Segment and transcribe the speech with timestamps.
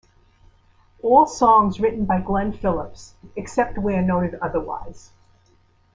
[1.03, 5.11] All songs written by Glen Phillips, except where noted otherwise.